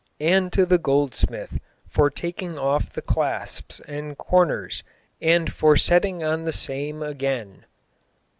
and 0.19 0.51
to 0.51 0.65
the 0.65 0.79
Goldesmythe 0.79 1.59
for 1.87 2.09
taking 2.09 2.57
off 2.57 2.91
the 2.91 3.03
claspes 3.03 3.79
and 3.81 4.17
corners 4.17 4.81
and 5.21 5.53
for 5.53 5.77
setting 5.77 6.23
on 6.23 6.43
the 6.43 6.51
same 6.51 7.01
ageyne 7.03 7.57
xvjd." 7.59 7.63